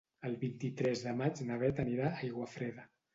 [0.27, 2.87] El vint-i-tres de maig na Bet anirà a Aiguafreda.